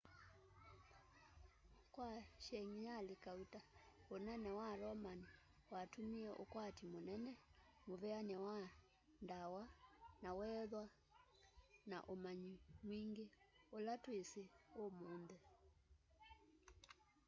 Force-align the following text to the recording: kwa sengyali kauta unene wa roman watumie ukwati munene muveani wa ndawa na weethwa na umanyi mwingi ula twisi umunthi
kwa 1.93 2.09
sengyali 2.45 3.15
kauta 3.25 3.59
unene 4.15 4.51
wa 4.59 4.69
roman 4.81 5.21
watumie 5.73 6.29
ukwati 6.43 6.83
munene 6.91 7.33
muveani 7.87 8.35
wa 8.47 8.57
ndawa 9.23 9.63
na 10.23 10.29
weethwa 10.37 10.83
na 11.89 11.97
umanyi 12.13 12.53
mwingi 12.85 13.25
ula 13.77 13.93
twisi 14.03 14.43
umunthi 14.83 15.37